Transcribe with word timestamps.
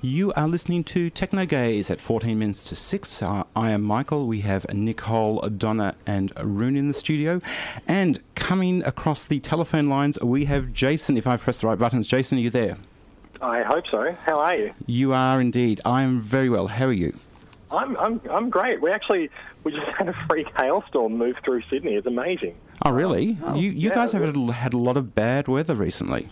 You 0.00 0.32
are 0.34 0.46
listening 0.46 0.84
to 0.84 1.10
Techno 1.10 1.44
Gaze 1.44 1.90
at 1.90 2.00
14 2.00 2.38
minutes 2.38 2.62
to 2.64 2.76
6. 2.76 3.20
Uh, 3.20 3.42
I 3.56 3.70
am 3.70 3.82
Michael. 3.82 4.28
We 4.28 4.42
have 4.42 4.64
Nicole, 4.72 5.40
Donna, 5.40 5.96
and 6.06 6.32
Rune 6.40 6.76
in 6.76 6.86
the 6.86 6.94
studio. 6.94 7.40
And 7.88 8.22
coming 8.36 8.84
across 8.84 9.24
the 9.24 9.40
telephone 9.40 9.88
lines, 9.88 10.16
we 10.20 10.44
have 10.44 10.72
Jason. 10.72 11.16
If 11.16 11.26
I 11.26 11.36
press 11.36 11.60
the 11.60 11.66
right 11.66 11.78
buttons, 11.78 12.06
Jason, 12.06 12.38
are 12.38 12.40
you 12.40 12.50
there? 12.50 12.76
I 13.42 13.62
hope 13.62 13.88
so. 13.90 14.16
How 14.24 14.38
are 14.38 14.56
you? 14.56 14.72
You 14.86 15.14
are 15.14 15.40
indeed. 15.40 15.80
I 15.84 16.02
am 16.02 16.20
very 16.20 16.48
well. 16.48 16.68
How 16.68 16.86
are 16.86 16.92
you? 16.92 17.18
I'm 17.72 17.96
I'm 17.98 18.20
I'm 18.30 18.50
great. 18.50 18.80
We 18.80 18.90
actually 18.90 19.30
we 19.64 19.72
just 19.72 19.86
had 19.98 20.08
a 20.08 20.14
freak 20.28 20.46
hailstorm 20.56 21.18
move 21.18 21.36
through 21.44 21.62
Sydney. 21.68 21.94
It's 21.94 22.06
amazing. 22.06 22.54
Oh, 22.84 22.92
really? 22.92 23.36
you 23.54 23.70
you 23.70 23.88
yeah, 23.88 23.94
guys 23.94 24.12
have 24.12 24.22
had 24.22 24.36
had 24.50 24.74
a 24.74 24.78
lot 24.78 24.96
of 24.96 25.14
bad 25.14 25.48
weather 25.48 25.74
recently. 25.74 26.28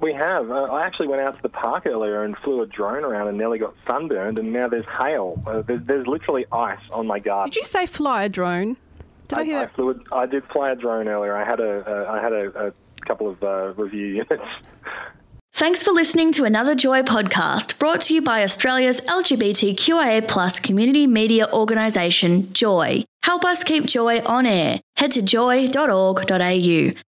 We 0.00 0.12
have. 0.12 0.50
Uh, 0.50 0.64
I 0.64 0.84
actually 0.84 1.08
went 1.08 1.22
out 1.22 1.36
to 1.36 1.42
the 1.42 1.48
park 1.48 1.86
earlier 1.86 2.22
and 2.22 2.36
flew 2.38 2.62
a 2.62 2.66
drone 2.66 3.04
around 3.04 3.28
and 3.28 3.36
nearly 3.36 3.58
got 3.58 3.74
sunburned. 3.86 4.38
And 4.38 4.52
now 4.52 4.68
there's 4.68 4.88
hail. 4.88 5.42
Uh, 5.46 5.62
there's, 5.62 5.84
there's 5.84 6.06
literally 6.06 6.46
ice 6.52 6.78
on 6.92 7.06
my 7.06 7.18
garden. 7.18 7.50
Did 7.50 7.56
you 7.56 7.64
say 7.64 7.86
fly 7.86 8.24
a 8.24 8.28
drone? 8.28 8.76
Did 9.28 9.38
I, 9.38 9.44
hear 9.44 9.58
I, 9.58 9.60
that? 9.62 9.74
flew 9.74 9.90
a, 9.90 10.14
I 10.14 10.26
did 10.26 10.44
fly 10.44 10.70
a 10.70 10.76
drone 10.76 11.08
earlier. 11.08 11.36
I 11.36 11.44
had 11.44 11.60
a 11.60 11.84
uh, 11.84 12.12
I 12.12 12.22
had 12.22 12.32
a, 12.32 12.68
a 12.68 12.72
couple 13.06 13.28
of 13.28 13.42
uh, 13.42 13.74
review 13.74 14.06
units. 14.30 14.42
Thanks 15.52 15.82
for 15.82 15.90
listening 15.90 16.30
to 16.32 16.44
another 16.44 16.76
Joy 16.76 17.02
podcast 17.02 17.80
brought 17.80 18.02
to 18.02 18.14
you 18.14 18.22
by 18.22 18.44
Australia's 18.44 19.00
LGBTQIA 19.00 20.28
plus 20.28 20.60
community 20.60 21.06
media 21.08 21.48
organisation, 21.52 22.52
Joy. 22.52 23.02
Help 23.24 23.44
us 23.44 23.64
keep 23.64 23.84
Joy 23.84 24.20
on 24.20 24.46
air. 24.46 24.78
Head 24.96 25.10
to 25.12 25.22
joy.org.au. 25.22 26.92